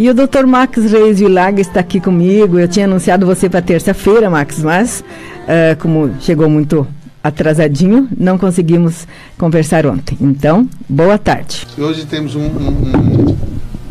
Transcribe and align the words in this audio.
E 0.00 0.08
o 0.08 0.14
Dr. 0.14 0.46
Max 0.46 0.90
Reis 0.90 1.18
Vilaga 1.18 1.60
está 1.60 1.80
aqui 1.80 2.00
comigo. 2.00 2.58
Eu 2.58 2.66
tinha 2.66 2.86
anunciado 2.86 3.26
você 3.26 3.50
para 3.50 3.60
terça-feira, 3.60 4.30
Max, 4.30 4.60
mas 4.60 5.04
uh, 5.44 5.78
como 5.78 6.14
chegou 6.20 6.48
muito 6.48 6.86
atrasadinho, 7.22 8.08
não 8.16 8.38
conseguimos 8.38 9.06
conversar 9.36 9.84
ontem. 9.84 10.16
Então, 10.18 10.66
boa 10.88 11.18
tarde. 11.18 11.66
Hoje 11.76 12.06
temos 12.06 12.34
um, 12.34 12.46
um, 12.46 13.36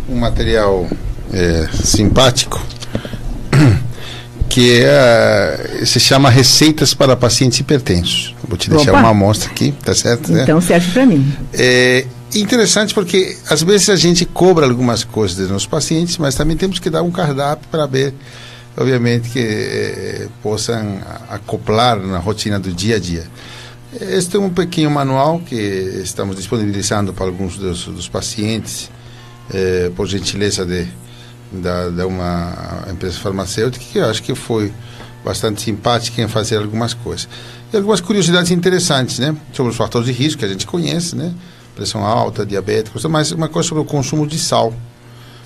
um 0.09 0.15
material 0.17 0.87
é, 1.31 1.67
simpático 1.71 2.59
que 4.49 4.81
é, 4.83 5.83
se 5.85 5.99
chama 5.99 6.31
Receitas 6.31 6.91
para 6.91 7.15
Pacientes 7.15 7.59
Hipertensos. 7.59 8.33
Vou 8.47 8.57
te 8.57 8.67
deixar 8.67 8.93
Opa. 8.93 9.01
uma 9.01 9.09
amostra 9.09 9.51
aqui, 9.51 9.75
tá 9.85 9.93
certo? 9.93 10.31
Né? 10.31 10.41
Então 10.41 10.55
né? 10.55 10.61
serve 10.61 10.91
para 10.91 11.05
mim. 11.05 11.31
É 11.53 12.03
interessante 12.35 12.93
porque 12.93 13.37
às 13.49 13.63
vezes 13.63 13.89
a 13.89 13.95
gente 13.95 14.25
cobra 14.25 14.65
algumas 14.65 15.03
coisas 15.03 15.37
dos 15.37 15.49
nossos 15.49 15.67
pacientes, 15.67 16.17
mas 16.17 16.35
também 16.35 16.55
temos 16.55 16.79
que 16.79 16.89
dar 16.89 17.01
um 17.01 17.11
cardápio 17.11 17.67
para 17.69 17.85
ver, 17.85 18.13
obviamente, 18.77 19.29
que 19.29 19.39
é, 19.39 20.27
possam 20.41 20.99
acoplar 21.29 21.99
na 21.99 22.19
rotina 22.19 22.59
do 22.59 22.71
dia 22.71 22.97
a 22.97 22.99
dia. 22.99 23.25
Este 23.99 24.37
é 24.37 24.39
um 24.39 24.49
pequeno 24.49 24.91
manual 24.91 25.39
que 25.39 25.55
estamos 25.55 26.35
disponibilizando 26.35 27.11
para 27.13 27.25
alguns 27.25 27.57
dos, 27.57 27.85
dos 27.85 28.07
pacientes, 28.07 28.91
é, 29.51 29.91
por 29.95 30.07
gentileza 30.07 30.65
de 30.65 30.87
da, 31.51 31.89
de 31.89 32.03
uma 32.03 32.85
empresa 32.91 33.17
farmacêutica 33.19 33.83
que 33.91 33.97
eu 33.97 34.05
acho 34.05 34.21
que 34.21 34.35
foi 34.35 34.71
bastante 35.23 35.61
simpática 35.61 36.21
em 36.21 36.27
fazer 36.27 36.57
algumas 36.57 36.93
coisas. 36.93 37.27
E 37.71 37.77
algumas 37.77 38.01
curiosidades 38.01 38.51
interessantes, 38.51 39.19
né? 39.19 39.35
Sobre 39.53 39.71
os 39.71 39.77
fatores 39.77 40.07
de 40.07 40.13
risco 40.13 40.39
que 40.39 40.45
a 40.45 40.47
gente 40.47 40.65
conhece, 40.65 41.15
né? 41.15 41.33
Pressão 41.79 42.05
alta, 42.05 42.45
diabetes, 42.45 42.91
mas 43.05 43.31
uma 43.31 43.47
coisa 43.47 43.69
sobre 43.69 43.81
o 43.81 43.85
consumo 43.85 44.27
de 44.27 44.37
sal. 44.37 44.73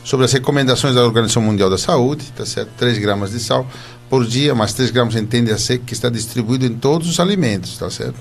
Sobre 0.03 0.25
as 0.25 0.33
recomendações 0.33 0.95
da 0.95 1.03
Organização 1.05 1.43
Mundial 1.43 1.69
da 1.69 1.77
Saúde, 1.77 2.25
tá 2.35 2.43
certo? 2.43 2.71
3 2.75 2.97
gramas 2.97 3.31
de 3.31 3.39
sal 3.39 3.67
por 4.09 4.25
dia, 4.25 4.55
mas 4.55 4.73
3 4.73 4.89
gramas 4.89 5.15
entende 5.15 5.51
a 5.51 5.59
ser 5.59 5.77
que 5.77 5.93
está 5.93 6.09
distribuído 6.09 6.65
em 6.65 6.73
todos 6.73 7.07
os 7.07 7.19
alimentos, 7.19 7.77
tá 7.77 7.87
certo? 7.89 8.15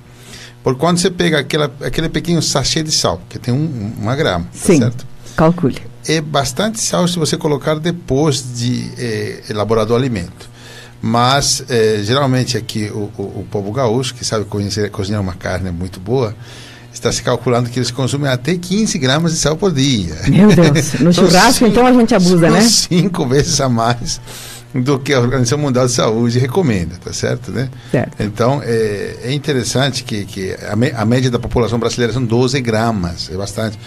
Por 0.63 0.77
quando 0.77 0.99
você 0.99 1.11
pega 1.11 1.41
aquela, 1.41 1.73
aquele 1.81 2.11
pequeno 2.11 2.43
sachê 2.43 2.83
de 2.83 2.93
sal, 2.93 3.21
que 3.31 3.39
tem 3.39 3.53
um, 3.53 3.95
uma 3.99 4.15
grama, 4.15 4.45
tá 4.45 4.51
Sim, 4.53 4.79
certo? 4.79 5.07
calcule 5.35 5.81
é 6.07 6.21
bastante 6.21 6.81
sal 6.81 7.07
se 7.07 7.19
você 7.19 7.37
colocar 7.37 7.79
depois 7.79 8.55
de 8.55 8.91
é, 8.99 9.43
elaborado 9.49 9.93
o 9.93 9.97
alimento. 9.97 10.51
Mas, 11.01 11.65
é, 11.69 12.01
geralmente 12.03 12.57
aqui, 12.57 12.91
o, 12.93 13.11
o, 13.19 13.23
o, 13.41 13.47
povo 13.51 13.73
gaúcho, 13.73 14.15
que 14.15 14.25
sabe 14.25 14.45
conhecer, 14.45 14.91
cozinhar 14.91 15.21
uma 15.21 15.35
carne 15.35 15.71
muito 15.71 15.99
boa, 15.99 16.35
está 16.93 17.11
se 17.11 17.23
calculando 17.23 17.71
que 17.71 17.79
eles 17.79 17.91
consumem 17.91 18.31
até 18.31 18.55
15 18.55 18.99
gramas 18.99 19.33
de 19.33 19.39
sal 19.39 19.57
por 19.57 19.73
dia. 19.73 20.15
Meu 20.29 20.49
Deus, 20.55 20.95
no 20.95 21.13
churrasco 21.15 21.65
cinco, 21.65 21.71
então 21.71 21.87
a 21.87 21.93
gente 21.93 22.15
abusa, 22.15 22.51
né? 22.51 22.61
Cinco 22.63 23.27
vezes 23.27 23.61
a 23.61 23.69
mais 23.69 24.21
do 24.75 24.99
que 24.99 25.13
a 25.13 25.21
Organização 25.21 25.59
Mundial 25.59 25.87
de 25.87 25.93
Saúde 25.93 26.39
recomenda, 26.39 26.97
tá 27.03 27.13
certo, 27.13 27.51
né? 27.51 27.69
Certo. 27.91 28.23
Então, 28.23 28.63
é, 28.65 29.19
é 29.25 29.33
interessante 29.33 30.03
que, 30.03 30.25
que 30.25 30.57
a, 30.67 30.75
me, 30.75 30.91
a 30.91 31.05
média 31.05 31.31
da 31.31 31.39
população 31.39 31.79
brasileira 31.79 32.13
são 32.13 32.25
12 32.25 32.61
gramas, 32.61 33.31
é 33.31 33.37
bastante 33.37 33.79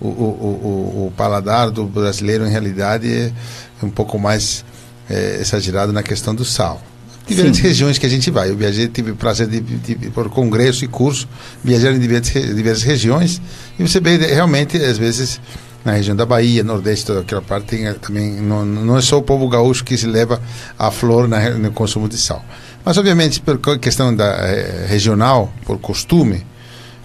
o, 0.00 0.08
o, 0.08 0.10
o, 0.10 1.06
o 1.06 1.12
paladar 1.16 1.70
do 1.70 1.84
brasileiro, 1.84 2.44
em 2.44 2.50
realidade, 2.50 3.32
é 3.80 3.84
um 3.84 3.90
pouco 3.90 4.18
mais 4.18 4.64
é, 5.08 5.38
exagerado 5.40 5.92
na 5.92 6.02
questão 6.02 6.34
do 6.34 6.44
sal. 6.44 6.82
Diferentes 7.26 7.60
Sim. 7.60 7.68
regiões 7.68 7.98
que 7.98 8.06
a 8.06 8.08
gente 8.08 8.30
vai. 8.30 8.50
Eu 8.50 8.56
viajei, 8.56 8.88
tive 8.88 9.12
o 9.12 9.16
prazer 9.16 9.46
de, 9.46 9.60
de, 9.60 9.94
de, 9.94 10.10
por 10.10 10.28
congresso 10.28 10.84
e 10.84 10.88
curso, 10.88 11.28
viajar 11.62 11.92
em 11.92 11.98
diversas, 11.98 12.54
diversas 12.54 12.82
regiões 12.82 13.40
e 13.78 13.86
você 13.86 14.00
vê 14.00 14.16
realmente, 14.16 14.76
às 14.76 14.98
vezes, 14.98 15.40
na 15.84 15.92
região 15.92 16.14
da 16.14 16.26
Bahia, 16.26 16.62
Nordeste, 16.62 17.06
toda 17.06 17.20
aquela 17.20 17.42
parte, 17.42 17.66
tem 17.66 17.86
eh, 17.86 17.94
também, 17.94 18.32
não, 18.40 18.64
não 18.64 18.96
é 18.96 19.00
só 19.00 19.18
o 19.18 19.22
povo 19.22 19.48
gaúcho 19.48 19.84
que 19.84 19.96
se 19.96 20.06
leva 20.06 20.40
a 20.78 20.90
flor 20.90 21.28
na, 21.28 21.50
no 21.50 21.72
consumo 21.72 22.08
de 22.08 22.16
sal. 22.16 22.44
Mas, 22.84 22.96
obviamente, 22.98 23.40
por 23.40 23.58
questão 23.78 24.14
da, 24.14 24.26
é, 24.26 24.86
regional, 24.88 25.52
por 25.64 25.78
costume, 25.78 26.44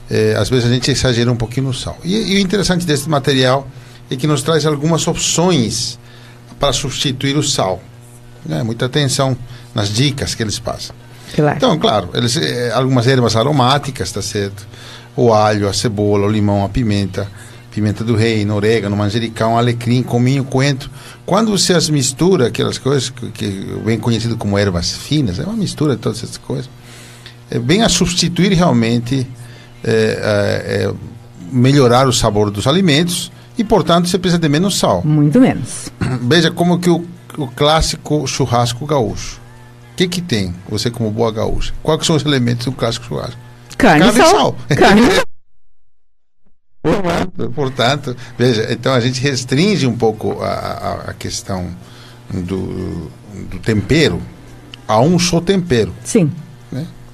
é, 0.09 0.35
às 0.35 0.49
vezes 0.49 0.65
a 0.65 0.73
gente 0.73 0.89
exagera 0.91 1.31
um 1.31 1.35
pouquinho 1.35 1.67
no 1.67 1.73
sal. 1.73 1.97
E, 2.03 2.33
e, 2.33 2.35
o 2.35 2.39
interessante 2.39 2.85
desse 2.85 3.09
material 3.09 3.67
é 4.09 4.15
que 4.15 4.27
nos 4.27 4.41
traz 4.41 4.65
algumas 4.65 5.07
opções 5.07 5.99
para 6.59 6.73
substituir 6.73 7.37
o 7.37 7.43
sal. 7.43 7.81
Né? 8.45 8.63
Muita 8.63 8.85
atenção 8.85 9.37
nas 9.77 9.89
dicas 9.89 10.33
que 10.33 10.41
eles 10.41 10.57
passam. 10.57 10.95
Claro. 11.35 11.55
Então, 11.55 11.77
claro, 11.77 12.09
eles, 12.15 12.35
é, 12.35 12.71
algumas 12.71 13.05
ervas 13.05 13.35
aromáticas, 13.35 14.11
tá 14.11 14.23
certo? 14.23 14.67
O 15.15 15.31
alho, 15.31 15.69
a 15.69 15.73
cebola, 15.73 16.25
o 16.25 16.31
limão, 16.31 16.65
a 16.65 16.69
pimenta, 16.69 17.27
pimenta 17.69 18.03
do 18.03 18.15
reino, 18.15 18.55
orégano, 18.55 18.97
manjericão, 18.97 19.55
alecrim, 19.55 20.01
cominho, 20.01 20.43
coentro. 20.43 20.89
Quando 21.27 21.51
você 21.51 21.73
as 21.73 21.91
mistura, 21.91 22.47
aquelas 22.47 22.79
coisas 22.79 23.11
que, 23.11 23.29
que 23.29 23.47
bem 23.85 23.99
conhecido 23.99 24.35
como 24.35 24.57
ervas 24.57 24.93
finas, 24.93 25.37
é 25.37 25.43
uma 25.43 25.53
mistura 25.55 25.95
de 25.95 26.01
todas 26.01 26.23
essas 26.23 26.37
coisas, 26.37 26.67
é 27.51 27.59
bem 27.59 27.83
a 27.83 27.89
substituir 27.89 28.53
realmente 28.53 29.27
é, 29.83 30.87
é, 30.89 30.93
melhorar 31.51 32.07
o 32.07 32.13
sabor 32.13 32.49
dos 32.49 32.65
alimentos 32.65 33.31
e, 33.55 33.63
portanto, 33.63 34.07
você 34.07 34.17
precisa 34.17 34.39
de 34.39 34.49
menos 34.49 34.79
sal. 34.79 35.03
Muito 35.05 35.39
menos. 35.39 35.91
Veja 36.23 36.49
como 36.49 36.79
que 36.79 36.89
o, 36.89 37.05
o 37.37 37.47
clássico 37.47 38.25
churrasco 38.25 38.83
gaúcho. 38.87 39.45
O 39.97 39.97
que 39.97 40.07
que 40.07 40.21
tem, 40.21 40.53
você 40.69 40.91
como 40.91 41.09
boa 41.09 41.31
gaúcha? 41.31 41.73
Quais 41.81 42.05
são 42.05 42.15
os 42.15 42.23
elementos 42.23 42.65
do 42.65 42.71
clássico 42.71 43.07
churrasco? 43.07 43.39
Carne, 43.79 44.05
Carne 44.05 44.19
sal. 44.19 44.55
e 44.69 44.75
sal. 44.75 44.77
Carne 44.77 45.01
Portanto, 47.55 48.15
veja, 48.37 48.71
então 48.71 48.93
a 48.93 48.99
gente 48.99 49.19
restringe 49.19 49.87
um 49.87 49.97
pouco 49.97 50.39
a, 50.43 50.47
a, 50.47 50.93
a 51.09 51.13
questão 51.15 51.75
do, 52.31 53.11
do 53.49 53.57
tempero 53.59 54.21
a 54.87 55.01
um 55.01 55.17
só 55.17 55.41
tempero. 55.41 55.91
Sim 56.03 56.31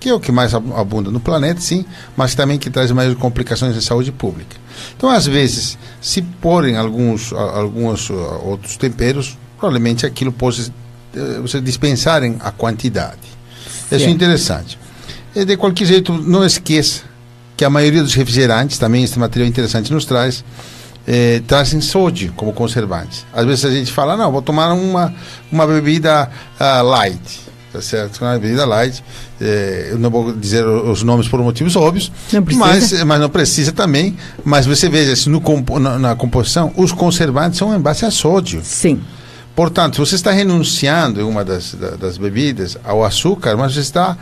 que 0.04 0.10
é 0.10 0.14
o 0.14 0.20
que 0.20 0.34
mais 0.34 0.54
abunda 0.54 1.10
no 1.10 1.22
planeta, 1.22 1.62
sim, 1.62 1.86
mas 2.18 2.36
também 2.36 2.60
que 2.60 2.70
traz 2.70 2.92
mais 2.92 3.16
complicações 3.16 3.74
de 3.74 3.82
saúde 3.82 4.12
pública. 4.12 4.58
Então, 4.98 5.10
às 5.10 5.26
vezes, 5.26 5.78
se 6.02 6.22
porem 6.22 6.76
alguns, 6.76 7.32
alguns 7.32 8.10
outros 8.10 8.76
temperos, 8.76 9.38
provavelmente 9.58 10.06
aquilo 10.06 10.34
pode 10.34 10.74
eh, 11.16 11.40
você 11.41 11.62
dispensarem 11.62 12.38
a 12.40 12.51
quantidade. 12.51 13.22
Isso 13.91 14.06
é 14.06 14.09
interessante. 14.09 14.78
E 15.35 15.46
de 15.46 15.57
qualquer 15.57 15.85
jeito, 15.85 16.13
não 16.13 16.46
esqueça 16.46 17.03
que 17.56 17.63
a 17.63 17.69
maioria 17.69 18.01
dos 18.01 18.13
refrigerantes, 18.13 18.78
também 18.78 19.03
esse 19.03 19.18
material 19.18 19.47
interessante 19.47 19.91
nos 19.91 20.06
traz, 20.06 20.44
eh, 21.07 21.41
trazem 21.47 21.81
sódio 21.81 22.34
como 22.35 22.53
conservante. 22.53 23.25
Às 23.34 23.46
vezes 23.46 23.66
a 23.66 23.72
gente 23.72 23.91
fala, 23.91 24.18
não, 24.18 24.31
vou 24.31 24.41
tomar 24.41 24.74
uma, 24.74 25.13
uma 25.51 25.68
bebida 25.68 26.29
uh, 26.59 26.84
light 26.84 27.44
tá 27.74 27.81
certo? 27.81 28.22
Uma 28.22 28.38
bebida 28.38 28.66
light. 28.66 29.03
É, 29.41 29.90
eu 29.91 29.97
não 29.97 30.09
vou 30.12 30.31
dizer 30.31 30.63
os 30.66 31.01
nomes 31.01 31.28
por 31.28 31.41
motivos 31.41 31.75
óbvios, 31.75 32.12
mas, 32.56 33.03
mas 33.03 33.19
não 33.19 33.30
precisa 33.30 33.72
também. 33.72 34.16
Mas 34.45 34.68
você 34.68 34.88
veja, 34.88 35.16
se 35.16 35.28
no, 35.28 35.41
na, 35.80 35.97
na 35.97 36.16
composição, 36.16 36.72
os 36.78 36.91
conservantes 36.91 37.57
são 37.57 37.75
em 37.75 37.80
base 37.80 38.06
a 38.06 38.12
sódio. 38.12 38.62
Sim. 38.63 39.01
Portanto, 39.56 40.03
você 40.03 40.16
está 40.16 40.31
renunciando 40.31 41.22
em 41.22 41.24
uma 41.24 41.46
das, 41.46 41.75
das 42.00 42.18
bebidas 42.18 42.78
ao 42.84 43.03
açúcar, 43.03 43.56
mas 43.56 43.74
você 43.74 43.81
está 43.81 44.18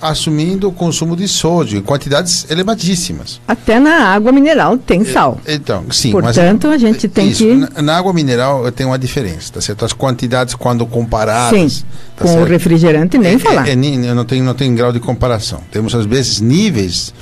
assumindo 0.00 0.68
o 0.68 0.72
consumo 0.72 1.16
de 1.16 1.26
sódio 1.26 1.78
em 1.78 1.82
quantidades 1.82 2.48
elevadíssimas. 2.50 3.40
Até 3.48 3.80
na 3.80 4.08
água 4.08 4.30
mineral 4.30 4.76
tem 4.76 5.04
sal. 5.04 5.40
Então, 5.46 5.86
sim. 5.90 6.12
Portanto, 6.12 6.68
a 6.68 6.78
gente 6.78 7.08
tem 7.08 7.28
isso, 7.28 7.44
que... 7.44 7.54
Na, 7.54 7.82
na, 7.82 7.96
água 7.96 8.12
mineral 8.12 8.70
tem 8.70 8.86
uma 8.86 8.98
diferença, 8.98 9.54
tá 9.54 9.60
certo? 9.60 9.84
As 9.84 9.92
quantidades 9.92 10.54
quando 10.54 10.86
comparadas... 10.86 11.72
Sim, 11.72 11.84
tá 12.14 12.24
com 12.24 12.28
certo? 12.28 12.42
o 12.42 12.44
refrigerante 12.44 13.18
nem 13.18 13.36
é, 13.36 13.38
falar. 13.38 13.68
É, 13.68 13.72
é, 13.72 13.76
não, 13.76 14.24
tem, 14.24 14.42
não 14.42 14.54
tem 14.54 14.74
grau 14.74 14.92
de 14.92 15.00
comparação. 15.00 15.60
Temos, 15.70 15.94
às 15.94 16.04
vezes, 16.04 16.40
níveis 16.40 17.12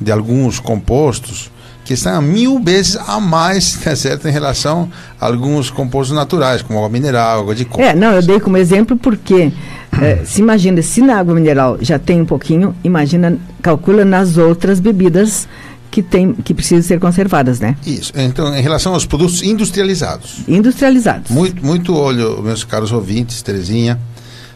de 0.00 0.12
alguns 0.12 0.60
compostos 0.60 1.50
que 1.88 1.94
estão 1.94 2.16
a 2.16 2.20
mil 2.20 2.62
vezes 2.62 2.96
a 2.96 3.18
mais, 3.18 3.72
tá 3.82 3.96
certo, 3.96 4.28
em 4.28 4.30
relação 4.30 4.90
a 5.18 5.24
alguns 5.24 5.70
compostos 5.70 6.14
naturais, 6.14 6.60
como 6.60 6.78
água 6.78 6.90
mineral, 6.90 7.40
água 7.40 7.54
de 7.54 7.64
coco. 7.64 7.80
É, 7.80 7.94
não, 7.94 8.12
eu 8.12 8.20
dei 8.20 8.38
como 8.38 8.58
exemplo 8.58 8.94
porque 8.94 9.50
é, 9.98 10.22
se 10.22 10.42
imagina, 10.42 10.82
se 10.82 11.00
na 11.00 11.18
água 11.18 11.34
mineral 11.34 11.78
já 11.80 11.98
tem 11.98 12.20
um 12.20 12.26
pouquinho, 12.26 12.76
imagina, 12.84 13.38
calcula 13.62 14.04
nas 14.04 14.36
outras 14.36 14.80
bebidas 14.80 15.48
que 15.90 16.02
tem 16.02 16.34
que 16.34 16.52
precisam 16.52 16.82
ser 16.82 17.00
conservadas, 17.00 17.58
né? 17.58 17.74
Isso. 17.86 18.12
Então, 18.14 18.54
em 18.54 18.60
relação 18.60 18.92
aos 18.92 19.06
produtos 19.06 19.42
industrializados. 19.42 20.40
Industrializados. 20.46 21.30
Muito, 21.30 21.64
muito 21.64 21.96
olho, 21.96 22.42
meus 22.42 22.64
caros 22.64 22.92
ouvintes, 22.92 23.40
Terezinha. 23.40 23.98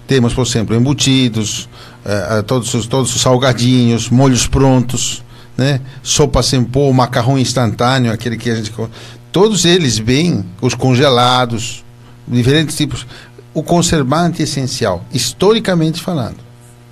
Temos, 0.06 0.34
por 0.34 0.46
exemplo, 0.46 0.76
embutidos, 0.76 1.66
uh, 2.04 2.42
todos, 2.42 2.74
os, 2.74 2.86
todos 2.86 3.14
os 3.16 3.22
salgadinhos, 3.22 4.10
molhos 4.10 4.46
prontos, 4.46 5.22
né? 5.56 5.80
Sopa 6.02 6.42
sem 6.42 6.62
pó, 6.64 6.92
macarrão 6.92 7.38
instantâneo, 7.38 8.12
aquele 8.12 8.36
que 8.36 8.50
a 8.50 8.54
gente 8.54 8.72
todos 9.30 9.64
eles 9.64 9.98
bem, 9.98 10.44
os 10.60 10.74
congelados, 10.74 11.84
diferentes 12.26 12.76
tipos. 12.76 13.06
O 13.54 13.62
conservante 13.62 14.42
essencial, 14.42 15.04
historicamente 15.12 16.00
falando, 16.00 16.38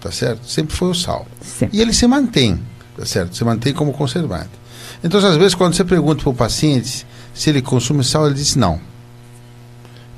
tá 0.01 0.11
certo? 0.11 0.47
Sempre 0.47 0.77
foi 0.77 0.89
o 0.89 0.95
sal. 0.95 1.27
Sim. 1.41 1.69
E 1.73 1.81
ele 1.81 1.93
se 1.93 2.07
mantém, 2.07 2.61
tá 2.97 3.07
certo? 3.07 3.35
Se 3.35 3.43
mantém 3.45 3.73
como 3.73 3.93
conservante. 3.93 4.51
Então, 5.03 5.19
às 5.27 5.37
vezes, 5.37 5.55
quando 5.55 5.75
você 5.75 5.85
pergunta 5.85 6.23
para 6.23 6.31
o 6.31 6.35
paciente 6.35 7.07
se 7.33 7.49
ele 7.49 7.63
consome 7.63 8.05
sal, 8.05 8.27
ele 8.27 8.35
diz 8.35 8.57
não. 8.57 8.79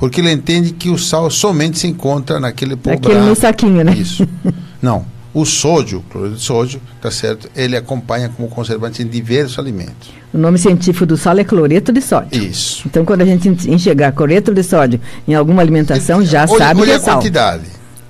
Porque 0.00 0.20
ele 0.20 0.32
entende 0.32 0.72
que 0.72 0.90
o 0.90 0.98
sal 0.98 1.30
somente 1.30 1.78
se 1.78 1.86
encontra 1.86 2.40
naquele 2.40 2.74
pó 2.74 2.90
Aquele 2.90 3.20
no 3.20 3.36
saquinho, 3.36 3.84
né? 3.84 3.94
Isso. 3.94 4.26
Não. 4.82 5.06
O 5.34 5.46
sódio, 5.46 6.00
o 6.00 6.02
cloreto 6.02 6.36
de 6.36 6.42
sódio, 6.42 6.80
tá 7.00 7.10
certo? 7.10 7.48
Ele 7.56 7.74
acompanha 7.76 8.28
como 8.28 8.48
conservante 8.48 9.02
em 9.02 9.06
diversos 9.06 9.58
alimentos. 9.58 10.10
O 10.32 10.36
nome 10.38 10.58
científico 10.58 11.06
do 11.06 11.16
sal 11.16 11.38
é 11.38 11.44
cloreto 11.44 11.90
de 11.90 12.02
sódio. 12.02 12.42
Isso. 12.42 12.82
Então, 12.86 13.02
quando 13.04 13.22
a 13.22 13.24
gente 13.24 13.48
en- 13.48 13.72
enxergar 13.74 14.12
cloreto 14.12 14.52
de 14.52 14.62
sódio 14.62 15.00
em 15.26 15.34
alguma 15.34 15.62
alimentação, 15.62 16.22
já 16.22 16.44
olha, 16.46 16.58
sabe 16.58 16.80
olha 16.82 16.86
que 16.86 16.92
é 16.92 16.96
a 16.96 17.00
sal. 17.00 17.16
quantidade. 17.16 17.64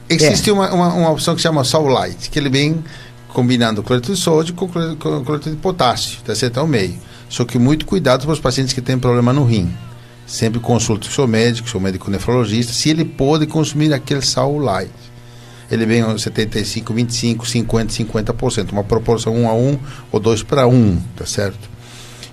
Existe 0.09 0.51
uma, 0.51 0.73
uma, 0.75 0.95
uma 0.95 1.11
opção 1.11 1.35
que 1.37 1.41
chama 1.41 1.63
sal 1.65 1.87
light, 1.87 2.29
que 2.29 2.39
ele 2.39 2.51
vem 2.51 2.83
combinando 3.29 3.83
cloreto 3.83 4.13
de 4.13 4.19
sódio 4.19 4.53
com 4.55 4.69
cloreto, 4.69 4.97
com 4.97 5.25
cloreto 5.25 5.49
de 5.49 5.57
potássio, 5.57 6.19
tá 6.25 6.35
certo? 6.35 6.59
Ao 6.59 6.67
meio. 6.67 6.95
Só 7.29 7.45
que 7.45 7.57
muito 7.59 7.87
cuidado 7.87 8.25
para 8.25 8.33
os 8.33 8.41
pacientes 8.41 8.73
que 8.75 8.81
têm 8.81 8.99
problema 8.99 9.33
no 9.33 9.45
rim. 9.45 9.73
Sempre 10.27 10.61
consulte 10.61 11.09
o 11.09 11.13
seu 11.13 11.27
médico, 11.27 11.69
seu 11.69 11.81
médico 11.81 12.11
nefrologista, 12.11 12.73
se 12.73 12.91
ele 12.91 13.05
pode 13.05 13.47
consumir 13.47 13.93
aquele 13.95 14.23
sal 14.23 14.59
light. 14.59 14.91
Ele 15.73 15.87
vem 15.87 16.03
aos 16.03 16.23
75, 16.23 16.93
25, 16.93 17.49
50, 17.49 17.93
50%, 17.95 18.73
uma 18.73 18.85
proporção 18.85 19.35
1 19.35 19.49
a 19.49 19.55
1 19.55 19.79
ou 20.13 20.21
2 20.21 20.43
para 20.43 20.67
1, 20.67 20.99
tá 21.17 21.25
certo? 21.25 21.73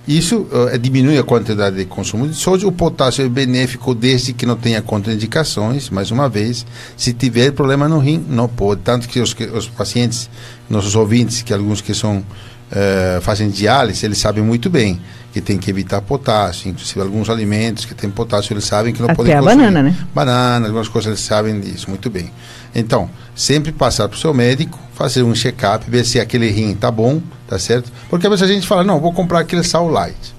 Isso 0.06 0.48
eh, 0.52 0.78
diminui 0.78 1.18
a 1.20 1.24
quantidade 1.24 1.76
de 1.76 1.86
consumo 1.86 2.28
de 2.28 2.34
sódio. 2.34 2.68
O 2.68 2.72
potássio 2.72 3.24
é 3.24 3.30
benéfico 3.30 3.94
desde 3.94 4.34
que 4.34 4.44
não 4.44 4.56
tenha 4.56 4.82
contraindicações. 4.82 5.90
Mais 5.90 6.10
uma 6.10 6.28
vez, 6.28 6.66
se 6.98 7.14
tiver 7.14 7.52
problema 7.52 7.88
no 7.88 8.00
rim, 8.00 8.26
não 8.28 8.50
pode. 8.50 8.82
Tanto 8.82 9.08
que 9.08 9.20
os, 9.20 9.36
os 9.54 9.68
pacientes, 9.68 10.30
nossos 10.70 10.96
ouvintes, 10.96 11.44
que 11.44 11.54
alguns 11.54 11.80
que 11.80 11.94
são 11.94 12.24
eh, 12.72 13.20
fazem 13.22 13.50
diálise, 13.50 14.06
eles 14.06 14.18
sabem 14.18 14.44
muito 14.44 14.70
bem 14.70 15.00
que 15.32 15.42
tem 15.42 15.58
que 15.58 15.70
evitar 15.70 16.02
potássio. 16.02 16.70
Inclusive, 16.70 17.02
alguns 17.02 17.30
alimentos 17.30 17.86
que 17.86 17.94
têm 17.94 18.10
potássio, 18.10 18.54
eles 18.54 18.66
sabem 18.66 18.94
que 18.94 19.00
não 19.00 19.08
Até 19.08 19.16
podem 19.16 19.34
a 19.34 19.40
consumir. 19.40 19.58
banana, 19.58 19.84
né? 19.84 19.98
Banana, 20.14 20.68
algumas 20.68 20.88
coisas 20.88 21.08
eles 21.08 21.20
sabem 21.20 21.60
disso 21.60 21.90
muito 21.90 22.10
bem. 22.10 22.32
Então, 22.74 23.10
sempre 23.36 23.72
passar 23.72 24.08
para 24.08 24.16
o 24.16 24.20
seu 24.20 24.34
médico, 24.34 24.80
fazer 24.94 25.24
um 25.24 25.34
check-up, 25.34 25.90
ver 25.90 26.06
se 26.06 26.20
aquele 26.20 26.50
rim 26.50 26.76
tá 26.76 26.92
bom, 26.92 27.22
tá 27.48 27.58
certo? 27.60 27.92
Porque 28.10 28.28
às 28.28 28.32
vezes 28.32 28.50
a 28.50 28.54
gente 28.54 28.68
fala, 28.68 28.84
não, 28.84 29.00
vou 29.00 29.14
comprar 29.14 29.40
aquele 29.40 29.64
sal 29.64 29.88
light. 29.88 30.36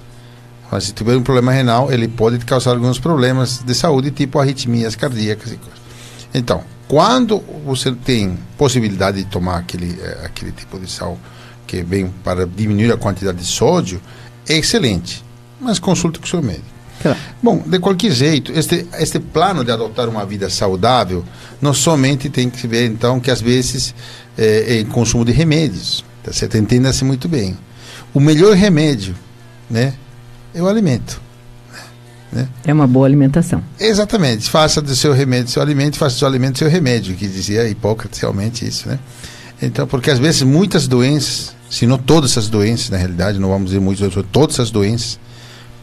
Mas 0.71 0.85
se 0.85 0.93
tiver 0.93 1.17
um 1.17 1.23
problema 1.23 1.51
renal, 1.51 1.93
ele 1.93 2.07
pode 2.07 2.39
causar 2.45 2.73
alguns 2.73 2.99
problemas 2.99 3.59
de 3.65 3.75
saúde, 3.75 4.11
tipo 4.13 4.39
arritmias 4.39 4.95
cardíacas 4.95 5.53
e 5.53 5.57
coisas. 5.57 5.81
Então, 6.33 6.63
quando 6.87 7.43
você 7.65 7.91
tem 7.93 8.39
possibilidade 8.57 9.19
de 9.19 9.25
tomar 9.25 9.59
aquele, 9.59 9.99
eh, 10.01 10.23
aquele 10.25 10.53
tipo 10.53 10.79
de 10.79 10.89
sal 10.91 11.19
que 11.71 11.85
vem 11.85 12.13
para 12.25 12.45
diminuir 12.45 12.91
a 12.91 12.97
quantidade 12.97 13.39
de 13.39 13.45
sódio, 13.45 14.01
é 14.49 14.57
excelente. 14.57 15.25
Mas 15.61 15.79
consulte 15.79 16.19
com 16.19 16.25
o 16.25 16.29
seu 16.29 16.43
médico. 16.43 16.65
Claro. 17.01 17.17
Bom, 17.41 17.63
de 17.65 17.79
qualquer 17.79 18.11
jeito, 18.11 18.51
este, 18.53 18.87
este 18.99 19.21
plano 19.21 19.65
de 19.65 19.71
adotar 19.71 20.09
uma 20.09 20.27
vida 20.27 20.51
saudável 20.51 21.25
não 21.63 21.73
somente 21.73 22.29
tem 22.29 22.51
que 22.51 22.67
ver, 22.67 22.87
então, 22.87 23.21
que 23.21 23.31
às 23.31 23.41
vezes 23.41 23.95
é, 24.37 24.81
é 24.81 24.85
consumo 24.85 25.25
de 25.25 25.31
remédios, 25.31 26.05
tá 26.25 26.33
certo? 26.33 26.59
Entenda-se 26.59 27.05
muito 27.05 27.29
bem. 27.29 27.57
O 28.13 28.19
melhor 28.19 28.57
remédio, 28.57 29.15
né, 29.71 29.95
é 30.53 30.61
o 30.61 30.67
alimento. 30.67 31.21
É 32.65 32.73
uma 32.73 32.87
boa 32.87 33.07
alimentação. 33.07 33.63
Exatamente. 33.79 34.49
Faça 34.49 34.81
do 34.81 34.95
seu 34.95 35.13
remédio 35.13 35.51
seu 35.51 35.63
alimento, 35.63 35.97
faça 35.97 36.15
do 36.15 36.19
seu 36.21 36.29
alimento 36.29 36.59
seu 36.59 36.69
remédio, 36.69 37.17
que 37.17 37.27
dizia 37.27 37.69
Hipócrates 37.69 38.21
realmente 38.21 38.67
isso, 38.67 38.89
né? 38.89 38.99
Então, 39.61 39.87
porque 39.87 40.11
às 40.11 40.19
vezes 40.19 40.43
muitas 40.43 40.87
doenças, 40.87 41.55
se 41.71 41.87
não 41.87 41.97
todas 41.97 42.37
as 42.37 42.49
doenças, 42.49 42.91
na 42.91 42.97
realidade, 42.99 43.39
não 43.39 43.49
vamos 43.49 43.67
dizer 43.67 43.81
muitas, 43.81 44.13
todas 44.33 44.59
as 44.59 44.73
doenças, 44.73 45.21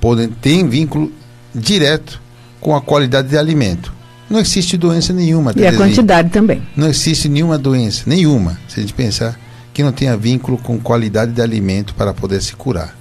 podem 0.02 0.28
ter 0.28 0.68
vínculo 0.68 1.12
direto 1.56 2.22
com 2.60 2.76
a 2.76 2.82
qualidade 2.82 3.30
de 3.30 3.38
alimento. 3.38 3.94
Não 4.30 4.40
existe 4.40 4.76
doença 4.76 5.14
nenhuma. 5.14 5.54
E 5.56 5.66
a 5.66 5.74
quantidade 5.74 6.30
também. 6.30 6.62
Não 6.76 6.88
existe 6.88 7.30
nenhuma 7.30 7.58
doença, 7.58 8.04
nenhuma, 8.06 8.60
se 8.68 8.80
a 8.80 8.84
gente 8.84 8.94
pensar, 8.94 9.40
que 9.74 9.82
não 9.82 9.94
tenha 9.94 10.18
vínculo 10.18 10.58
com 10.58 10.78
qualidade 10.78 11.32
de 11.32 11.42
alimento 11.42 11.96
para 11.96 12.14
poder 12.14 12.42
se 12.42 12.54
curar. 12.54 12.94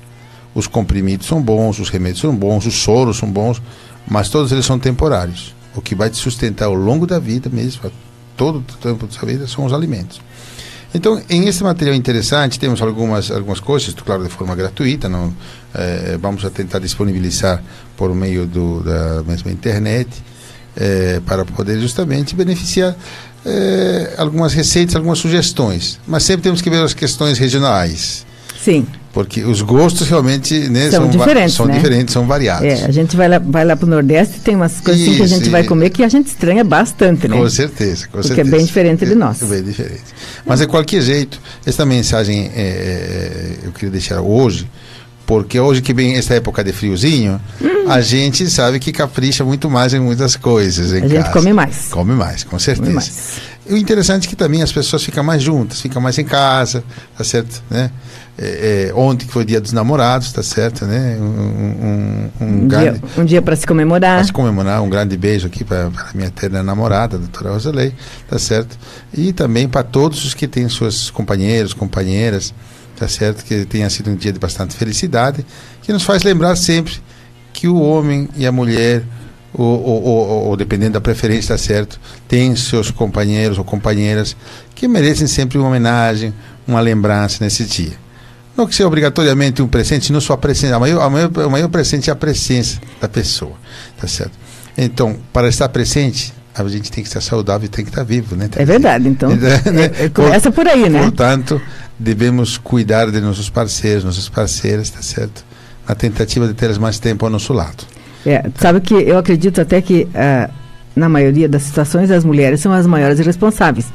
Os 0.55 0.69
comprimidos 0.69 1.27
são 1.27 1.43
bons, 1.43 1.81
os 1.81 1.89
remédios 1.89 2.21
são 2.21 2.35
bons, 2.35 2.65
os 2.67 2.75
soros 2.75 3.17
são 3.17 3.29
bons, 3.29 3.61
mas 4.07 4.29
todos 4.29 4.53
eles 4.53 4.65
são 4.65 4.79
temporários. 4.79 5.55
O 5.75 5.81
que 5.81 5.95
vai 5.95 6.09
te 6.09 6.17
sustentar 6.17 6.67
ao 6.67 6.75
longo 6.75 7.07
da 7.07 7.19
vida 7.19 7.51
mesmo, 7.51 7.91
todo 8.37 8.59
o 8.61 8.63
tempo 8.63 9.07
da 9.07 9.13
sua 9.13 9.27
vida, 9.27 9.49
são 9.49 9.65
os 9.65 9.73
alimentos. 9.73 10.21
Então, 10.97 11.23
em 11.29 11.47
esse 11.47 11.63
material 11.63 11.95
interessante, 11.95 12.59
temos 12.59 12.81
algumas, 12.81 13.31
algumas 13.31 13.61
coisas, 13.61 13.93
claro, 13.93 14.25
de 14.25 14.31
forma 14.31 14.57
gratuita, 14.57 15.11
não, 15.11 15.31
eh, 15.75 16.17
vamos 16.19 16.43
tentar 16.51 16.79
disponibilizar 16.79 17.63
por 17.99 18.15
meio 18.15 18.47
do, 18.47 18.83
da 18.83 19.23
mesma 19.23 19.51
internet, 19.53 20.09
eh, 20.75 21.21
para 21.27 21.45
poder 21.45 21.79
justamente 21.79 22.35
beneficiar 22.35 22.97
eh, 23.45 24.15
algumas 24.17 24.55
receitas, 24.55 24.97
algumas 24.97 25.19
sugestões. 25.19 26.01
Mas 26.07 26.23
sempre 26.23 26.45
temos 26.45 26.63
que 26.63 26.71
ver 26.71 26.83
as 26.83 26.95
questões 26.95 27.39
regionais, 27.39 28.25
Sim. 28.67 28.85
porque 29.13 29.45
os 29.45 29.63
gostos 29.63 30.09
realmente 30.09 30.69
né, 30.69 30.91
São 30.91 31.05
va- 31.07 31.11
diferentes, 31.11 31.55
são 31.55 31.67
né? 31.67 31.77
diferentes, 31.77 32.13
são 32.13 32.27
variados. 32.27 32.67
É, 32.67 32.85
a 32.85 32.91
gente 32.91 33.17
vai 33.17 33.29
lá, 33.29 33.39
vai 33.39 33.65
lá 33.65 33.77
pro 33.77 33.87
Nordeste 33.87 34.41
tem 34.41 34.57
umas 34.57 34.81
coisas 34.81 35.03
assim 35.03 35.15
que 35.17 35.23
a 35.23 35.25
Isso, 35.25 35.35
gente 35.37 35.49
vai 35.51 35.63
comer 35.65 35.91
que 35.91 36.03
a 36.03 36.09
gente 36.09 36.27
estranha 36.27 36.65
bastante, 36.65 37.29
né? 37.29 37.37
Com 37.37 37.49
certeza, 37.49 38.07
com 38.07 38.19
Porque 38.21 38.33
é 38.33 38.35
certeza. 38.35 38.57
bem 38.57 38.67
diferente 38.67 39.07
de 39.07 39.15
nós. 39.15 39.41
É 39.41 39.47
bem 39.47 39.63
diferente. 39.63 40.03
Mas 40.45 40.59
de 40.61 40.67
qualquer 40.67 41.01
jeito, 41.01 41.41
esta 41.65 41.87
mensagem 41.87 42.51
é, 42.55 42.61
é, 42.61 43.53
eu 43.67 43.71
queria 43.73 43.91
deixar 43.91 44.21
hoje, 44.21 44.69
porque 45.27 45.59
hoje 45.59 45.83
que 45.83 45.93
vem 45.93 46.15
essa 46.17 46.35
época 46.35 46.63
de 46.63 46.73
friozinho, 46.73 47.41
Hum. 47.61 47.91
a 47.91 48.01
gente 48.01 48.49
sabe 48.49 48.79
que 48.79 48.93
capricha 48.93 49.45
muito 49.45 49.69
mais 49.69 49.93
em 49.93 50.01
muitas 50.01 50.37
coisas. 50.37 50.93
Em 50.93 51.03
A 51.03 51.09
gente 51.09 51.17
casa. 51.23 51.33
come 51.33 51.53
mais. 51.53 51.89
Come 51.91 52.13
mais, 52.13 52.45
com 52.45 52.59
certeza. 52.59 52.93
Mais. 52.93 53.41
E 53.69 53.75
o 53.75 53.77
interessante 53.77 54.27
é 54.27 54.31
que 54.31 54.37
também 54.37 54.63
as 54.63 54.71
pessoas 54.71 55.03
ficam 55.03 55.25
mais 55.25 55.43
juntas, 55.43 55.81
ficam 55.81 56.01
mais 56.01 56.17
em 56.19 56.25
casa, 56.25 56.85
tá 57.19 57.25
certo? 57.25 57.61
Né? 57.69 57.91
É, 58.39 58.91
é, 58.91 58.95
ontem 58.95 59.27
que 59.27 59.33
foi 59.33 59.45
dia 59.45 59.61
dos 59.61 59.73
namorados, 59.73 60.31
tá 60.31 60.43
certo? 60.43 60.85
Né? 60.85 61.17
Um, 61.19 61.25
um, 61.25 62.31
um 62.41 62.47
Um 62.47 62.69
grande, 62.69 62.99
dia, 63.01 63.03
um 63.19 63.25
dia 63.25 63.43
para 63.43 63.57
se 63.57 63.67
comemorar. 63.67 64.17
Para 64.19 64.25
se 64.27 64.33
comemorar, 64.33 64.81
um 64.83 64.89
grande 64.91 65.17
beijo 65.17 65.47
aqui 65.49 65.65
para 65.65 65.87
a 65.87 65.91
minha 66.15 66.29
eterna 66.29 66.63
namorada, 66.63 67.17
a 67.17 67.19
doutora 67.19 67.51
Rosalei, 67.53 67.93
tá 68.29 68.39
certo? 68.39 68.79
E 69.13 69.33
também 69.33 69.67
para 69.69 69.83
todos 69.83 70.25
os 70.25 70.35
que 70.35 70.47
têm 70.47 70.69
seus 70.69 71.11
companheiros, 71.11 71.73
companheiras, 71.75 72.55
tá 72.97 73.07
certo? 73.09 73.45
Que 73.45 73.65
tenha 73.65 73.89
sido 73.91 74.11
um 74.11 74.17
dia 74.17 74.33
de 74.33 74.39
bastante 74.39 74.75
felicidade, 74.77 75.45
que 75.83 75.93
nos 75.93 76.03
faz 76.03 76.23
lembrar 76.23 76.57
sempre 76.57 76.95
que 77.53 77.69
o 77.69 77.81
homem 77.81 78.29
e 78.37 78.47
a 78.47 78.53
mulher, 78.53 79.03
ou, 79.55 79.83
ou, 79.83 80.03
ou- 80.05 80.47
ou 80.49 80.57
dependendo 80.57 80.93
da 80.95 81.01
preferência, 81.01 81.55
tá 81.55 81.59
certo? 81.59 81.99
Tem 82.29 82.55
seus 82.57 82.91
companheiros 82.91 83.57
ou 83.59 83.65
companheiras 83.65 84.37
que 84.75 84.87
merecem 84.87 85.27
sempre 85.27 85.57
uma 85.59 85.69
homenagem, 85.69 86.35
uma 86.67 86.81
lembrança 86.81 87.43
nesse 87.43 87.65
dia. 87.65 87.93
Não 88.57 88.67
que 88.67 88.75
seja 88.75 88.87
obrigatoriamente 88.87 89.61
um 89.63 89.69
presente, 89.69 90.13
não 90.13 90.21
só 90.21 90.33
a 90.35 90.39
presença. 90.39 90.77
A 90.77 90.81
maior, 90.81 91.03
a 91.03 91.11
maior, 91.11 91.31
o 91.47 91.51
maior 91.51 91.69
presente 91.69 92.09
é 92.11 92.13
a 92.13 92.17
presença 92.17 92.79
da 93.01 93.09
pessoa. 93.09 93.53
Tá 93.99 94.07
certo? 94.07 94.33
Então, 94.77 95.17
para 95.33 95.49
estar 95.49 95.69
presente, 95.69 96.33
a 96.65 96.69
gente 96.69 96.91
tem 96.91 97.03
que 97.03 97.09
estar 97.09 97.21
saudável 97.21 97.67
e 97.67 97.69
tem 97.69 97.85
que 97.85 97.91
estar 97.91 98.03
vivo, 98.03 98.37
né? 98.37 98.49
É 98.57 98.65
verdade, 98.65 99.09
então. 99.09 99.31
Né? 99.35 99.61
é- 100.01 100.05
é- 100.05 100.09
começa 100.09 100.51
por 100.51 100.67
aí, 100.67 100.89
né? 100.89 101.03
Portanto, 101.03 101.61
devemos 101.99 102.57
cuidar 102.57 103.11
de 103.11 103.21
nossos 103.21 103.51
parceiros, 103.51 104.05
nossas 104.05 104.29
parceiras, 104.29 104.91
tá 104.91 105.03
certo? 105.03 105.45
Na 105.89 105.95
tentativa 105.95 106.47
de 106.47 106.55
tê-las 106.55 106.79
mais 106.79 106.99
tempo 106.99 107.25
ao 107.25 107.31
nosso 107.31 107.53
lado. 107.53 107.85
É, 108.25 108.45
sabe 108.59 108.81
que 108.81 108.95
eu 108.95 109.19
acredito 109.19 109.61
até 109.61 109.81
que 109.81 110.09
ah, 110.15 110.51
na 110.97 111.09
maioria 111.09 111.49
das 111.49 111.63
situações 111.63 112.11
as 112.11 112.25
mulheres 112.25 112.61
são 112.61 112.73
as 112.73 112.87
maiores 112.87 113.19
responsáveis. 113.19 113.87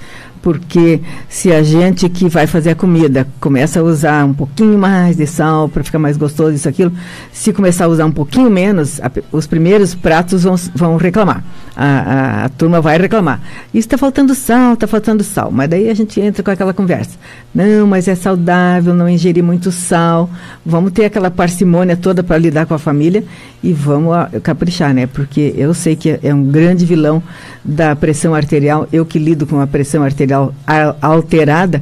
Porque 0.41 1.01
se 1.29 1.51
a 1.51 1.61
gente 1.61 2.09
que 2.09 2.27
vai 2.27 2.47
fazer 2.47 2.71
a 2.71 2.75
comida 2.75 3.27
começa 3.39 3.79
a 3.79 3.83
usar 3.83 4.25
um 4.25 4.33
pouquinho 4.33 4.77
mais 4.77 5.15
de 5.15 5.27
sal 5.27 5.69
para 5.69 5.83
ficar 5.83 5.99
mais 5.99 6.17
gostoso, 6.17 6.53
isso, 6.53 6.67
aquilo, 6.67 6.91
se 7.31 7.53
começar 7.53 7.85
a 7.85 7.87
usar 7.87 8.05
um 8.05 8.11
pouquinho 8.11 8.49
menos, 8.49 8.99
a 9.01 9.11
os 9.31 9.45
primeiros 9.45 9.93
pratos 9.93 10.43
vão, 10.43 10.55
vão 10.73 10.97
reclamar. 10.97 11.43
A, 11.75 11.85
a, 11.85 12.45
a 12.45 12.49
turma 12.49 12.81
vai 12.81 12.97
reclamar. 12.97 13.39
Isso 13.73 13.87
está 13.87 13.97
faltando 13.97 14.35
sal, 14.35 14.73
está 14.73 14.87
faltando 14.87 15.23
sal. 15.23 15.49
Mas 15.51 15.69
daí 15.69 15.89
a 15.89 15.93
gente 15.93 16.19
entra 16.19 16.43
com 16.43 16.51
aquela 16.51 16.73
conversa. 16.73 17.11
Não, 17.55 17.87
mas 17.87 18.07
é 18.09 18.15
saudável 18.15 18.93
não 18.93 19.07
ingerir 19.07 19.43
muito 19.43 19.71
sal. 19.71 20.29
Vamos 20.65 20.91
ter 20.91 21.05
aquela 21.05 21.31
parcimônia 21.31 21.95
toda 21.95 22.23
para 22.23 22.37
lidar 22.37 22.65
com 22.65 22.73
a 22.73 22.79
família 22.79 23.23
e 23.63 23.71
vamos 23.71 24.13
ah, 24.13 24.29
caprichar, 24.43 24.93
né? 24.93 25.07
Porque 25.07 25.53
eu 25.57 25.73
sei 25.73 25.95
que 25.95 26.19
é- 26.21 26.33
um 26.33 26.43
grande 26.43 26.85
vilão 26.85 27.23
da 27.63 27.95
pressão 27.95 28.35
arterial. 28.35 28.87
Eu 28.91 29.05
que 29.05 29.17
lido 29.17 29.45
com 29.47 29.59
a 29.61 29.67
pressão 29.67 30.03
arterial 30.03 30.53
a- 30.67 30.95
alterada, 31.01 31.81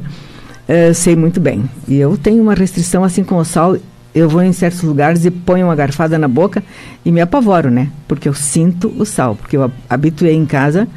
eh, 0.68 0.92
sei 0.92 1.16
muito 1.16 1.40
bem. 1.40 1.68
E 1.88 1.96
eu 1.96 2.16
tenho 2.16 2.40
uma 2.42 2.54
restrição 2.54 3.02
assim 3.02 3.24
com 3.24 3.36
o 3.36 3.44
sal. 3.44 3.76
Eu 4.14 4.28
vou 4.28 4.42
em 4.42 4.52
certos 4.52 4.82
lugares 4.82 5.24
e 5.24 5.30
ponho 5.30 5.66
uma 5.66 5.76
garfada 5.76 6.18
na 6.18 6.26
boca 6.26 6.62
e 7.04 7.12
me 7.12 7.20
apavoro, 7.20 7.70
né? 7.70 7.88
Porque 8.08 8.28
eu 8.28 8.34
sinto 8.34 8.92
o 8.98 9.04
sal. 9.04 9.36
Porque 9.36 9.56
eu 9.56 9.70
habituei 9.88 10.34
em 10.34 10.46
casa 10.46 10.88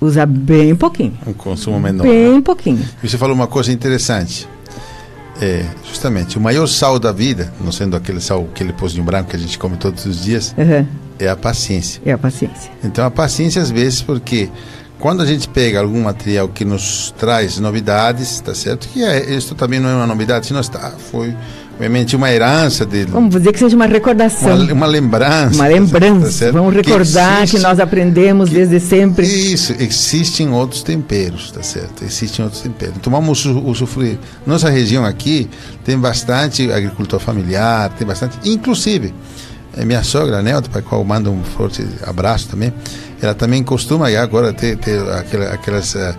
usar 0.00 0.26
bem 0.26 0.74
pouquinho. 0.74 1.12
Um 1.26 1.32
consumo 1.32 1.78
menor. 1.78 2.02
Bem 2.02 2.40
pouquinho. 2.40 2.82
E 3.02 3.08
você 3.08 3.18
falou 3.18 3.34
uma 3.34 3.46
coisa 3.46 3.70
interessante. 3.70 4.48
É, 5.40 5.64
justamente, 5.88 6.38
o 6.38 6.40
maior 6.40 6.66
sal 6.66 6.98
da 6.98 7.10
vida, 7.10 7.52
não 7.60 7.72
sendo 7.72 7.96
aquele 7.96 8.20
sal, 8.20 8.46
aquele 8.52 8.72
pozinho 8.72 9.02
branco 9.04 9.30
que 9.30 9.36
a 9.36 9.38
gente 9.38 9.58
come 9.58 9.76
todos 9.76 10.04
os 10.06 10.22
dias, 10.22 10.54
Uhum. 10.56 10.86
É 11.18 11.28
a 11.28 11.36
paciência. 11.36 12.02
É 12.04 12.12
a 12.12 12.18
paciência. 12.18 12.70
Então 12.82 13.04
a 13.04 13.10
paciência 13.10 13.62
às 13.62 13.70
vezes 13.70 14.02
porque 14.02 14.48
quando 15.02 15.20
a 15.20 15.26
gente 15.26 15.48
pega 15.48 15.80
algum 15.80 16.00
material 16.00 16.48
que 16.48 16.64
nos 16.64 17.12
traz 17.18 17.58
novidades, 17.58 18.40
tá 18.40 18.54
certo? 18.54 18.86
Que 18.86 19.02
é, 19.02 19.34
isso 19.34 19.52
também 19.56 19.80
não 19.80 19.88
é 19.88 19.94
uma 19.96 20.06
novidade, 20.06 20.46
senão 20.46 20.60
está, 20.60 20.92
foi 21.10 21.34
obviamente 21.72 22.14
uma 22.14 22.30
herança 22.30 22.86
dele. 22.86 23.10
Vamos 23.10 23.34
dizer 23.34 23.52
que 23.52 23.58
seja 23.58 23.74
uma 23.74 23.86
recordação. 23.86 24.54
Uma, 24.54 24.72
uma 24.72 24.86
lembrança. 24.86 25.56
Uma 25.56 25.66
lembrança. 25.66 26.46
Tá 26.46 26.52
Vamos 26.52 26.72
recordar 26.72 27.38
que, 27.38 27.42
existe, 27.42 27.56
que, 27.56 27.62
nós 27.64 27.80
aprendemos 27.80 28.48
que, 28.48 28.54
desde 28.54 28.78
sempre. 28.78 29.26
Isso, 29.26 29.74
existem 29.80 30.48
outros 30.50 30.84
temperos, 30.84 31.50
tá 31.50 31.64
certo? 31.64 32.04
Existem 32.04 32.44
outros 32.44 32.62
temperos. 32.62 32.94
Tomamos 33.02 33.44
o, 33.44 33.58
o 33.58 33.74
sofrer. 33.74 34.20
Nossa 34.46 34.70
região 34.70 35.04
aqui 35.04 35.50
tem 35.84 35.98
bastante 35.98 36.70
agricultor 36.70 37.18
familiar, 37.18 37.90
tem 37.98 38.06
bastante, 38.06 38.38
inclusive 38.48 39.12
minha 39.84 40.02
sogra, 40.02 40.42
Nelta, 40.42 40.68
para 40.68 40.80
a 40.80 40.82
qual 40.82 41.02
mando 41.04 41.30
um 41.30 41.42
forte 41.42 41.86
abraço 42.06 42.48
também, 42.48 42.72
ela 43.22 43.34
também 43.34 43.62
costuma 43.62 44.08
agora 44.08 44.52
ter, 44.52 44.76
ter 44.76 45.00
aquelas, 45.52 45.94
uh, 45.94 46.16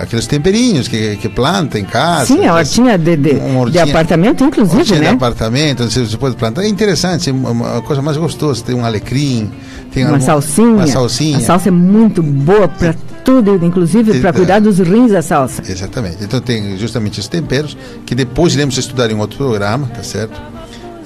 aqueles 0.00 0.26
temperinhos 0.26 0.86
que, 0.86 1.16
que 1.16 1.28
planta 1.28 1.78
em 1.78 1.84
casa. 1.84 2.26
Sim, 2.26 2.46
a 2.46 2.54
hortinha 2.54 2.96
de, 2.96 3.16
de, 3.16 3.30
hortinha, 3.30 3.70
de 3.70 3.78
apartamento, 3.90 4.44
inclusive, 4.44 4.78
hortinha 4.78 5.00
né? 5.00 5.08
de 5.08 5.14
apartamento, 5.14 5.84
você, 5.84 6.06
você 6.06 6.16
pode 6.16 6.36
plantar. 6.36 6.62
É 6.62 6.68
interessante, 6.68 7.28
é 7.28 7.32
uma 7.32 7.82
coisa 7.82 8.00
mais 8.00 8.16
gostosa. 8.16 8.62
Tem 8.62 8.74
um 8.74 8.84
alecrim, 8.84 9.50
tem 9.92 10.04
uma, 10.04 10.12
algum, 10.12 10.24
salsinha. 10.24 10.68
uma 10.68 10.86
salsinha. 10.86 11.38
A 11.38 11.40
salsa 11.40 11.68
é 11.68 11.72
muito 11.72 12.22
boa 12.22 12.68
para 12.68 12.94
tudo, 13.24 13.58
inclusive 13.64 14.20
para 14.20 14.32
cuidar 14.32 14.60
dos 14.60 14.78
rins 14.78 15.10
da 15.10 15.22
salsa. 15.22 15.62
Exatamente. 15.68 16.18
Então 16.22 16.40
tem 16.40 16.78
justamente 16.78 17.18
os 17.18 17.26
temperos 17.26 17.76
que 18.06 18.14
depois 18.14 18.54
iremos 18.54 18.78
estudar 18.78 19.10
em 19.10 19.18
outro 19.18 19.36
programa, 19.36 19.88
tá 19.88 20.02
certo? 20.04 20.40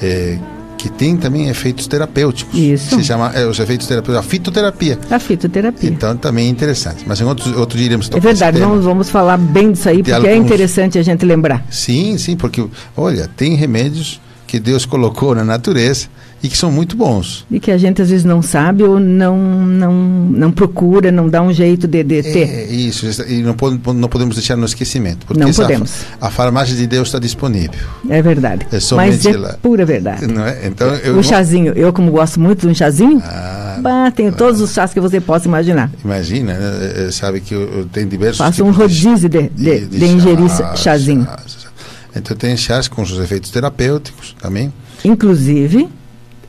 É, 0.03 0.39
que 0.87 0.93
tem 0.93 1.17
também 1.17 1.49
efeitos 1.49 1.87
terapêuticos. 1.89 2.57
Isso. 2.57 2.97
Se 2.97 3.05
chama 3.05 3.33
é, 3.35 3.45
os 3.45 3.59
efeitos 3.59 3.87
terapêuticos, 3.87 4.25
a 4.25 4.31
fitoterapia. 4.31 4.99
A 5.11 5.19
fitoterapia. 5.19 5.91
Então 5.91 6.17
também 6.17 6.47
é 6.47 6.49
interessante. 6.49 7.05
Mas 7.07 7.21
em 7.21 7.25
outro, 7.25 7.59
outro 7.59 7.77
dia 7.77 7.87
iremos 7.87 8.09
tocar 8.09 8.19
É 8.19 8.33
verdade, 8.33 8.61
vamos, 8.61 8.85
vamos 8.85 9.11
falar 9.11 9.37
bem 9.37 9.73
disso 9.73 9.89
aí, 9.89 9.99
porque 9.99 10.13
é 10.13 10.15
alguns... 10.15 10.31
é 10.31 10.37
interessante 10.37 10.99
a 10.99 11.03
gente 11.03 11.25
lembrar. 11.25 11.67
Sim, 11.71 12.17
sim, 12.19 12.37
porque, 12.37 12.65
olha, 12.97 13.29
tem 13.37 13.57
remédios 13.57 14.21
que 14.47 14.61
Deus 14.61 14.87
colocou 14.87 15.35
na 15.35 15.45
natureza 15.45 16.07
e 16.43 16.49
que 16.49 16.57
são 16.57 16.71
muito 16.71 16.97
bons. 16.97 17.47
E 17.51 17.59
que 17.59 17.71
a 17.71 17.79
gente 17.79 18.03
às 18.03 18.11
vezes 18.11 18.25
não 18.25 18.43
sabe 18.43 18.83
ou 18.83 19.01
não 19.01 19.37
não, 19.37 19.93
não 19.93 20.53
procura, 20.53 21.11
não 21.11 21.29
dá 21.29 21.43
um 21.43 21.53
jeito 21.53 21.87
de, 21.87 22.03
de 22.03 22.23
ter. 22.23 22.49
É, 22.49 22.65
isso, 22.65 23.07
e 23.27 23.43
não, 23.43 23.55
não 23.95 24.09
podemos 24.09 24.37
deixar 24.37 24.57
no 24.57 24.65
esquecimento. 24.65 25.27
Porque 25.27 25.43
não 25.43 25.53
podemos. 25.53 26.05
A, 26.21 26.29
a, 26.29 26.31
farmácia 26.31 26.77
de 26.77 26.87
Deus 26.87 27.09
está 27.09 27.19
disponível. 27.19 27.81
É 28.09 28.21
verdade. 28.21 28.67
É 28.71 28.79
Mas 28.95 29.25
é 29.25 29.33
pura 29.63 29.85
verdade. 29.85 30.27
Não 30.27 30.45
é? 30.45 30.67
Então, 30.67 30.89
eu 30.97 31.19
o 31.19 31.23
chazinho, 31.23 31.73
eu 31.75 31.93
como 31.93 32.11
gosto 32.11 32.39
muito 32.39 32.61
de 32.61 32.69
um 32.69 32.75
chazinho, 32.75 33.23
ah, 33.25 33.79
bah, 33.81 34.11
tenho 34.11 34.31
ah, 34.31 34.33
todos 34.33 34.61
os 34.61 34.73
chás 34.73 34.93
que 34.93 35.01
você 35.01 35.21
possa 35.21 35.49
imaginar. 35.49 35.91
Imagina, 36.05 36.55
né? 36.55 37.11
sabe 37.11 37.41
que 37.41 37.55
eu, 37.55 37.63
eu 37.63 37.85
tenho 37.87 38.09
diversos 38.09 38.39
Faço 38.39 38.65
um 38.65 38.71
rodízio 38.71 39.29
de, 39.29 39.49
de, 39.49 39.81
de, 39.81 39.87
de 39.87 40.05
ingerir 40.05 40.49
chás, 40.49 40.79
chazinho. 40.79 41.25
Chás. 41.25 41.67
Então 42.15 42.37
tem 42.37 42.57
chás 42.57 42.89
com 42.89 43.03
os 43.03 43.19
efeitos 43.19 43.51
terapêuticos 43.51 44.35
também. 44.41 44.73
Inclusive, 45.05 45.89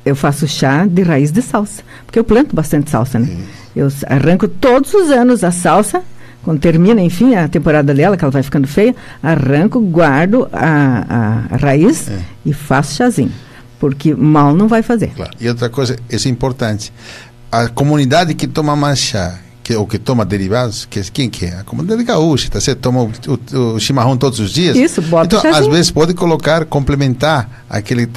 eu 0.08 0.16
faço 0.16 0.48
chá 0.48 0.86
de 0.86 1.02
raiz 1.02 1.32
de 1.32 1.42
salsa, 1.42 1.84
porque 2.06 2.18
eu 2.18 2.24
planto 2.24 2.56
bastante 2.56 2.90
salsa, 2.90 3.20
né? 3.20 3.38
Eu 3.76 3.90
arranco 4.08 4.48
todos 4.48 4.94
os 4.94 5.12
anos 5.12 5.44
a 5.44 5.52
salsa, 5.52 6.02
quando 6.44 6.60
termina, 6.60 7.02
enfim, 7.02 7.36
a 7.36 7.48
temporada 7.48 7.94
dela, 7.94 8.16
que 8.16 8.24
ela 8.24 8.32
vai 8.32 8.42
ficando 8.42 8.68
feia, 8.68 8.96
arranco, 9.22 9.80
guardo 9.82 10.48
a, 10.52 11.46
a, 11.50 11.56
a 11.56 11.58
raiz 11.58 12.10
é. 12.10 12.20
e 12.46 12.54
faço 12.54 12.96
chazinho. 12.96 13.32
Porque 13.80 14.16
mal 14.16 14.56
não 14.56 14.68
vai 14.68 14.82
fazer. 14.82 15.12
Claro. 15.16 15.32
E 15.40 15.48
outra 15.48 15.70
coisa, 15.70 15.98
isso 16.10 16.28
é 16.28 16.32
importante. 16.32 16.92
A 17.52 17.68
comunidade 17.68 18.34
que 18.34 18.48
toma 18.48 18.76
mais 18.76 18.98
chá, 18.98 19.38
que, 19.68 19.76
ou 19.76 19.86
que 19.86 20.00
toma 20.00 20.24
derivados, 20.24 20.86
que 20.86 21.02
quem 21.12 21.30
que 21.30 21.44
é? 21.44 21.60
A 21.60 21.64
comunidade 21.66 22.02
gaúcha, 22.02 22.50
tá 22.50 22.62
certo? 22.62 22.80
Toma 22.80 23.02
o, 23.02 23.12
o, 23.28 23.76
o, 23.76 23.80
chimarrão 23.82 24.16
todos 24.16 24.40
os 24.40 24.52
dias. 24.52 24.78
Isso, 24.78 25.02
bota 25.02 25.36
Então, 25.36 25.54
às 25.54 25.68
vezes 25.68 25.92
pode 25.92 26.14
colocar, 26.14 26.64
complementar 26.64 27.66
aquele, 27.70 28.08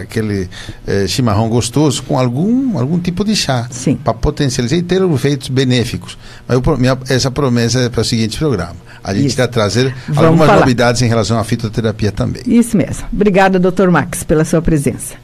aquele 0.00 0.48
eh, 0.84 1.06
chimarrão 1.06 1.48
gostoso 1.48 2.02
com 2.02 2.18
algum, 2.18 2.76
algum 2.76 2.98
tipo 2.98 3.24
de 3.24 3.36
chá. 3.36 3.68
Para 4.02 4.14
potencializar 4.14 4.74
e 4.74 4.82
ter 4.82 5.00
efeitos 5.00 5.48
benéficos. 5.48 6.18
Mas 6.48 6.60
eu, 6.60 6.76
minha, 6.76 6.98
essa 7.08 7.30
promessa 7.30 7.78
é 7.78 7.88
para 7.88 8.00
o 8.00 8.04
seguinte 8.04 8.36
programa. 8.36 8.74
A 9.04 9.14
gente 9.14 9.36
vai 9.36 9.46
trazer 9.46 9.94
Vamos 10.08 10.24
algumas 10.24 10.46
falar. 10.48 10.58
novidades 10.58 11.02
em 11.02 11.06
relação 11.06 11.38
à 11.38 11.44
fitoterapia 11.44 12.10
também. 12.10 12.42
Isso 12.46 12.76
mesmo. 12.76 13.06
Obrigada, 13.12 13.60
doutor 13.60 13.92
Max, 13.92 14.24
pela 14.24 14.44
sua 14.44 14.60
presença. 14.60 15.14